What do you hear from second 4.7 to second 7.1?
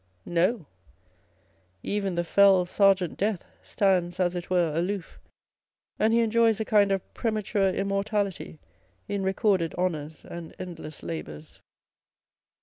aloof, and he enjoys a kind